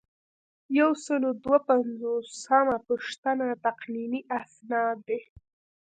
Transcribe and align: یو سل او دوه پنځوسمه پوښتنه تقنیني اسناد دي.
یو 0.79 0.91
سل 1.05 1.21
او 1.29 1.33
دوه 1.43 1.57
پنځوسمه 1.69 2.75
پوښتنه 2.87 3.47
تقنیني 3.65 4.21
اسناد 4.41 4.97
دي. 5.07 5.19